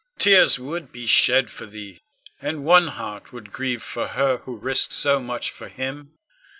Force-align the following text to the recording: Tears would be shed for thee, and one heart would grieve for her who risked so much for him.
Tears 0.17 0.57
would 0.57 0.91
be 0.91 1.05
shed 1.05 1.51
for 1.51 1.67
thee, 1.67 2.01
and 2.41 2.63
one 2.65 2.87
heart 2.87 3.31
would 3.31 3.51
grieve 3.53 3.83
for 3.83 4.07
her 4.07 4.37
who 4.37 4.57
risked 4.57 4.93
so 4.93 5.19
much 5.19 5.51
for 5.51 5.67
him. 5.69 6.13